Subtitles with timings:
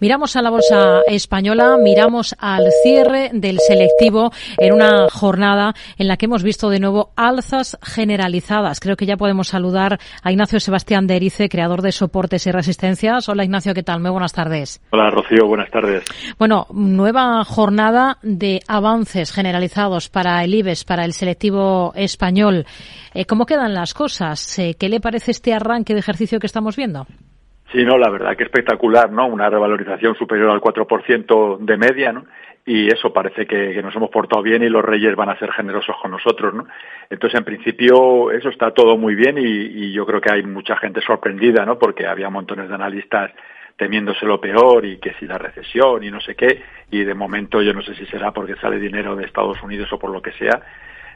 [0.00, 6.16] Miramos a la bolsa española, miramos al cierre del selectivo en una jornada en la
[6.16, 8.78] que hemos visto de nuevo alzas generalizadas.
[8.78, 13.28] Creo que ya podemos saludar a Ignacio Sebastián de Erice, creador de Soportes y Resistencias.
[13.28, 13.98] Hola Ignacio, ¿qué tal?
[13.98, 14.80] Muy buenas tardes.
[14.90, 16.04] Hola Rocío, buenas tardes.
[16.38, 22.66] Bueno, nueva jornada de avances generalizados para el IBEX, para el selectivo español.
[23.14, 24.60] Eh, ¿Cómo quedan las cosas?
[24.60, 27.04] Eh, ¿Qué le parece este arranque de ejercicio que estamos viendo?
[27.72, 29.26] Sí, no, la verdad que espectacular, ¿no?
[29.26, 32.24] Una revalorización superior al 4% de media, ¿no?
[32.64, 35.96] Y eso parece que, nos hemos portado bien y los reyes van a ser generosos
[36.00, 36.66] con nosotros, ¿no?
[37.10, 41.02] Entonces, en principio, eso está todo muy bien y, yo creo que hay mucha gente
[41.02, 41.78] sorprendida, ¿no?
[41.78, 43.32] Porque había montones de analistas
[43.76, 47.62] temiéndose lo peor y que si la recesión y no sé qué, y de momento
[47.62, 50.32] yo no sé si será porque sale dinero de Estados Unidos o por lo que
[50.32, 50.60] sea,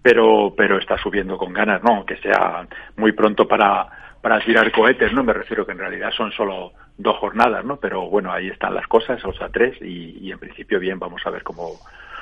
[0.00, 2.06] pero, pero está subiendo con ganas, ¿no?
[2.06, 2.66] Que sea
[2.96, 5.22] muy pronto para, para tirar cohetes, ¿no?
[5.22, 7.76] Me refiero que en realidad son solo dos jornadas, ¿no?
[7.76, 11.30] Pero bueno, ahí están las cosas, o sea, tres, y, en principio bien, vamos a
[11.30, 11.74] ver cómo,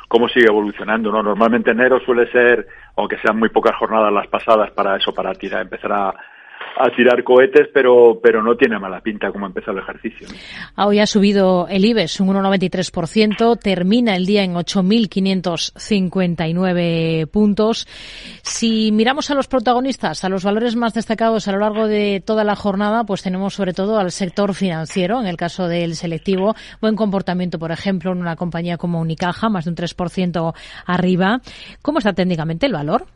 [0.06, 1.22] cómo sigue evolucionando, ¿no?
[1.22, 5.62] Normalmente enero suele ser, aunque sean muy pocas jornadas las pasadas para eso, para tirar,
[5.62, 6.14] empezar a,
[6.77, 10.28] a tirar cohetes, pero, pero no tiene mala pinta como empezó el ejercicio.
[10.77, 17.86] Hoy ha subido el IBEX un 1,93%, termina el día en 8.559 puntos.
[18.42, 22.44] Si miramos a los protagonistas, a los valores más destacados a lo largo de toda
[22.44, 26.97] la jornada, pues tenemos sobre todo al sector financiero, en el caso del selectivo, buen
[26.97, 30.55] comportamiento, por ejemplo, en una compañía como Unicaja, más de un 3%
[30.86, 31.41] arriba.
[31.82, 33.06] ¿Cómo está técnicamente el valor?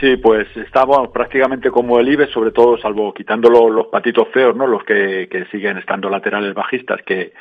[0.00, 4.66] Sí, pues estamos prácticamente como el IBEX, sobre todo salvo quitando los, patitos feos, ¿no?
[4.66, 7.32] Los que, siguen estando laterales bajistas, que,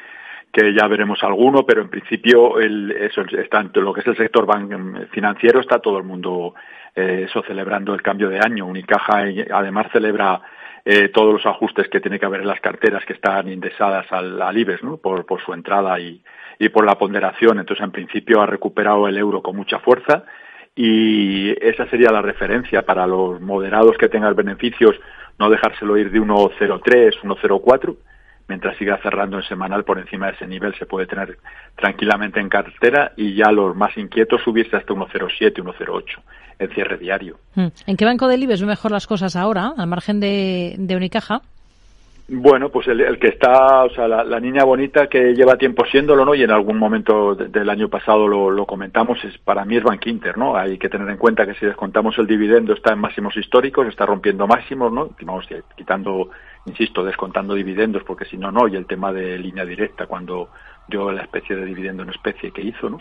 [0.52, 4.48] que ya veremos alguno, pero en principio el, eso está lo que es el sector
[5.12, 6.56] financiero está todo el mundo
[6.96, 8.66] eh, eso celebrando el cambio de año.
[8.66, 10.42] Unicaja además celebra
[10.84, 14.42] eh, todos los ajustes que tiene que haber en las carteras que están indexadas al,
[14.42, 14.98] al IBEX, ¿no?
[14.98, 16.24] Por, por su entrada y,
[16.58, 17.60] y por la ponderación.
[17.60, 20.24] Entonces, en principio ha recuperado el euro con mucha fuerza
[20.78, 24.96] y esa sería la referencia para los moderados que tengan beneficios,
[25.40, 27.96] no dejárselo ir de 1.03, 1.04,
[28.48, 31.40] mientras siga cerrando en semanal por encima de ese nivel se puede tener
[31.76, 36.04] tranquilamente en cartera y ya los más inquietos subirse hasta 1.07, 1.08
[36.60, 37.40] en cierre diario.
[37.56, 37.68] Hmm.
[37.88, 41.42] ¿En qué banco del IBEX ve mejor las cosas ahora, al margen de, de Unicaja?
[42.30, 46.36] Bueno, pues el, que está, o sea, la, niña bonita que lleva tiempo siéndolo, ¿no?
[46.36, 50.38] Y en algún momento del año pasado lo, comentamos, es para mí es Bank Inter,
[50.38, 50.58] ¿no?
[50.58, 54.06] Hay que tener en cuenta que si descontamos el dividendo está en máximos históricos, está
[54.06, 55.12] rompiendo máximos, ¿no?
[55.22, 56.32] Vamos, quitando,
[56.66, 60.50] insisto, descontando dividendos, porque si no, no, y el tema de línea directa, cuando
[60.90, 63.00] dio la especie de dividendo en especie que hizo, ¿no?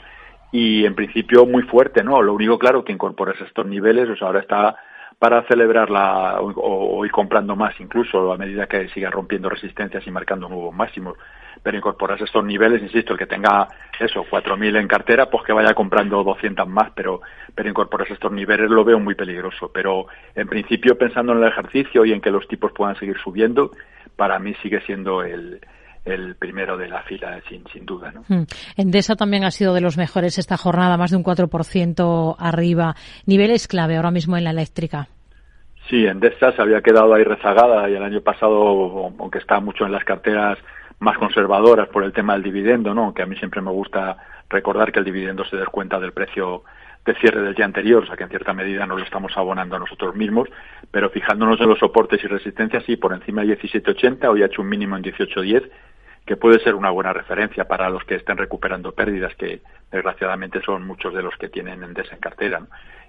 [0.53, 2.23] Y en principio muy fuerte, ¿no?
[2.23, 4.77] Lo único claro que incorporas estos niveles, o sea, ahora está
[5.19, 10.49] para celebrarla o, ir comprando más incluso a medida que siga rompiendo resistencias y marcando
[10.49, 11.17] nuevos máximos.
[11.63, 13.67] Pero incorporarse estos niveles, insisto, el que tenga
[13.99, 17.23] eso, 4.000 en cartera, pues que vaya comprando 200 más, pero,
[17.55, 19.71] pero incorporarse estos niveles lo veo muy peligroso.
[19.73, 23.71] Pero en principio, pensando en el ejercicio y en que los tipos puedan seguir subiendo,
[24.17, 25.61] para mí sigue siendo el,
[26.07, 28.13] el primero de la fila, sin, sin duda.
[28.13, 28.25] ¿no?
[28.29, 28.45] Hmm.
[28.77, 32.95] Endesa también ha sido de los mejores esta jornada, más de un 4% arriba.
[33.27, 35.09] Niveles clave ahora mismo en la eléctrica.
[35.91, 39.93] Sí, Endesa se había quedado ahí rezagada y el año pasado, aunque está mucho en
[39.93, 40.59] las carteras
[40.99, 43.13] más conservadoras por el tema del dividendo, ¿no?
[43.13, 44.17] que a mí siempre me gusta
[44.49, 46.63] recordar que el dividendo se descuenta del precio
[47.05, 49.77] de cierre del día anterior, o sea que en cierta medida no lo estamos abonando
[49.77, 50.49] a nosotros mismos,
[50.91, 54.63] pero fijándonos en los soportes y resistencias, sí, por encima de 17.80, hoy ha hecho
[54.63, 55.71] un mínimo en 18.10,
[56.27, 59.61] que puede ser una buena referencia para los que estén recuperando pérdidas, que
[59.93, 62.61] desgraciadamente son muchos de los que tienen en cartera.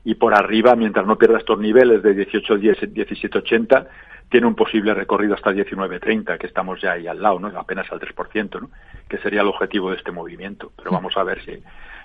[0.05, 3.87] Y por arriba, mientras no pierda estos niveles de 18, 10, 17, 80,
[4.29, 7.47] tiene un posible recorrido hasta 19.30, que estamos ya ahí al lado, ¿no?
[7.59, 8.69] apenas al 3%, ¿no?
[9.09, 10.71] que sería el objetivo de este movimiento.
[10.77, 11.57] Pero vamos a ver si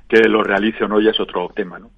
[0.08, 1.78] que lo realice o no ya es otro tema.
[1.78, 1.90] ¿no?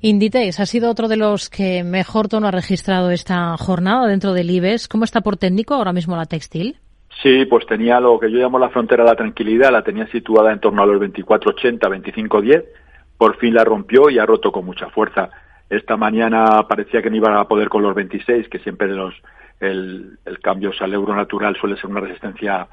[0.00, 4.50] Inditex ha sido otro de los que mejor tono ha registrado esta jornada dentro del
[4.50, 4.88] IBEX.
[4.88, 6.78] ¿Cómo está por técnico ahora mismo la textil?
[7.22, 10.52] Sí, pues tenía lo que yo llamo la frontera de la tranquilidad, la tenía situada
[10.52, 12.64] en torno a los 24.80, 25.10,
[13.16, 15.30] por fin la rompió y ha roto con mucha fuerza.
[15.70, 19.14] Esta mañana parecía que no iba a poder con los 26, que siempre los,
[19.60, 22.68] el, el cambio al euro natural suele ser una resistencia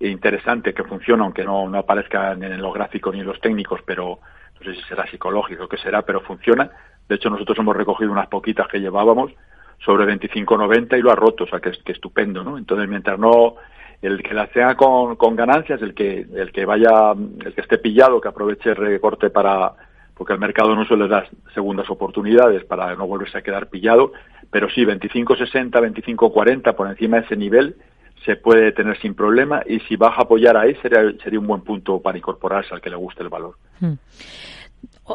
[0.00, 4.20] interesante que funciona, aunque no, no aparezca en los gráficos ni en los técnicos, pero
[4.60, 6.70] no sé si será psicológico o qué será, pero funciona.
[7.08, 9.32] De hecho, nosotros hemos recogido unas poquitas que llevábamos
[9.78, 12.58] sobre 25.90 y lo ha roto, o sea que, que estupendo, ¿no?
[12.58, 13.56] Entonces, mientras no
[14.02, 17.78] el que la sea con, con ganancias, el que, el que vaya, el que esté
[17.78, 19.72] pillado, que aproveche el recorte para,
[20.14, 24.12] porque el mercado no suele dar segundas oportunidades para no volverse a quedar pillado,
[24.50, 27.76] pero sí 25.60, 25.40 por encima de ese nivel
[28.24, 31.60] se puede tener sin problema y si vas a apoyar ahí sería, sería un buen
[31.62, 33.56] punto para incorporarse al que le guste el valor.
[33.80, 33.94] Hmm.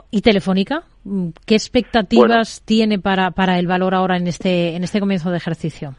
[0.10, 0.84] ¿Y Telefónica?
[1.46, 5.96] ¿Qué expectativas tiene para, para el valor ahora en este, en este comienzo de ejercicio?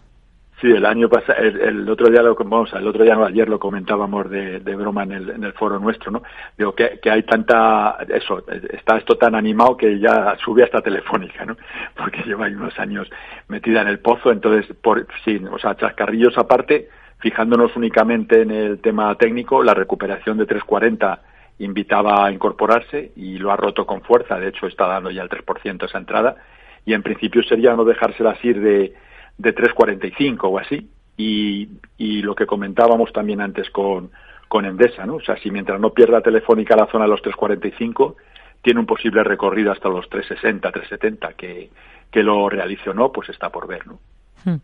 [0.63, 3.59] Sí, el año pasado, el, otro día lo, vamos, el otro día no, ayer lo
[3.59, 6.23] comentábamos de, broma en el, en el foro nuestro, ¿no?
[6.57, 11.45] Digo que, que hay tanta, eso, está esto tan animado que ya sube hasta Telefónica,
[11.45, 11.57] ¿no?
[11.97, 13.11] Porque lleva ahí unos años
[13.49, 16.89] metida en el pozo, entonces, por, sí, o sea, chascarrillos aparte,
[17.19, 21.23] fijándonos únicamente en el tema técnico, la recuperación de 340
[21.59, 25.29] invitaba a incorporarse y lo ha roto con fuerza, de hecho está dando ya el
[25.29, 26.37] 3% esa entrada,
[26.87, 28.95] y en principio sería no dejárselas ir de
[29.39, 30.89] de 3.45 o así.
[31.17, 31.69] Y,
[31.99, 34.11] y lo que comentábamos también antes con,
[34.49, 35.17] con Endesa, ¿no?
[35.17, 38.17] O sea, si mientras no pierda Telefónica la zona de los 3.45,
[38.63, 41.71] tiene un posible recorrido hasta los 3.60, 3.70, que,
[42.11, 43.99] que lo realice o no, pues está por ver, ¿no?
[44.45, 44.57] Hmm.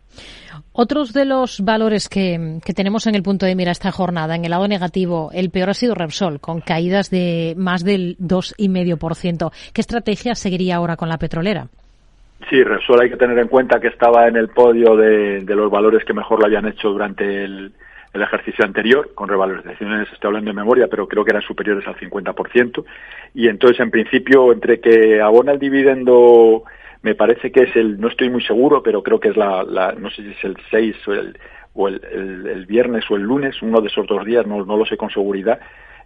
[0.73, 4.43] Otros de los valores que, que, tenemos en el punto de mira esta jornada, en
[4.43, 9.51] el lado negativo, el peor ha sido Repsol, con caídas de más del 2,5%.
[9.73, 11.67] ¿Qué estrategia seguiría ahora con la petrolera?
[12.47, 16.05] Sí, Repsol hay que tener en cuenta que estaba en el podio de, los valores
[16.05, 17.73] que mejor lo habían hecho durante el,
[18.13, 22.83] ejercicio anterior, con revalorizaciones, estoy hablando de memoria, pero creo que eran superiores al 50%.
[23.33, 26.63] Y entonces, en principio, entre que abona el dividendo,
[27.01, 29.93] me parece que es el, no estoy muy seguro, pero creo que es la, la
[29.93, 31.37] no sé si es el 6 o el,
[31.75, 32.01] o el,
[32.47, 35.09] el, viernes o el lunes, uno de esos dos días, no, no lo sé con
[35.11, 35.59] seguridad,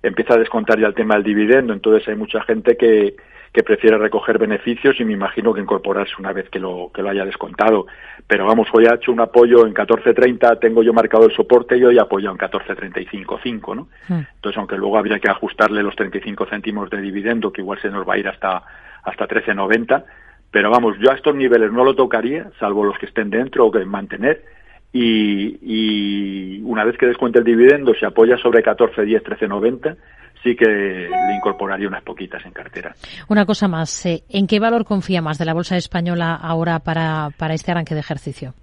[0.03, 1.73] empieza a descontar ya el tema del dividendo.
[1.73, 3.15] Entonces, hay mucha gente que,
[3.53, 7.09] que prefiere recoger beneficios y me imagino que incorporarse una vez que lo, que lo
[7.09, 7.85] haya descontado.
[8.25, 11.83] Pero vamos, hoy ha hecho un apoyo en 14.30, tengo yo marcado el soporte y
[11.83, 13.87] hoy apoyo en 14.35.5, ¿no?
[14.09, 14.23] Hmm.
[14.35, 18.09] Entonces, aunque luego habría que ajustarle los 35 céntimos de dividendo, que igual se nos
[18.09, 18.63] va a ir hasta,
[19.03, 20.03] hasta 13.90,
[20.49, 23.71] pero vamos, yo a estos niveles no lo tocaría, salvo los que estén dentro o
[23.71, 24.43] que mantener,
[24.93, 29.97] y, y una vez que descuente el dividendo se apoya sobre 14.10, 13.90
[30.43, 32.93] sí que le incorporaría unas poquitas en cartera.
[33.29, 37.29] Una cosa más, eh, ¿en qué valor confía más de la bolsa española ahora para,
[37.37, 38.53] para este arranque de ejercicio?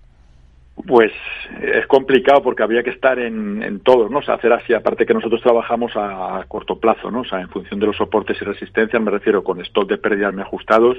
[0.87, 1.12] Pues
[1.61, 4.19] es complicado porque habría que estar en, en todos, ¿no?
[4.19, 7.21] O sea, hacer así, aparte que nosotros trabajamos a, corto plazo, ¿no?
[7.21, 10.35] O sea, en función de los soportes y resistencias, me refiero con stock de pérdidas
[10.38, 10.99] ajustados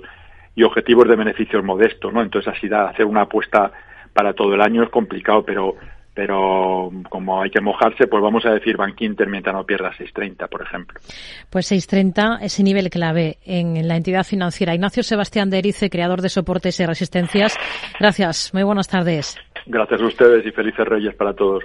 [0.56, 2.22] y objetivos de beneficios modestos, ¿no?
[2.22, 3.72] Entonces así da, hacer una apuesta
[4.13, 5.75] para todo el año es complicado, pero
[6.13, 10.50] pero como hay que mojarse, pues vamos a decir Bank Inter mientras no pierda 6.30,
[10.50, 11.00] por ejemplo.
[11.50, 14.75] Pues 6.30, ese nivel clave en la entidad financiera.
[14.75, 17.58] Ignacio Sebastián de Erice, creador de soportes y resistencias.
[18.00, 19.38] Gracias, muy buenas tardes.
[19.66, 21.64] Gracias a ustedes y felices reyes para todos.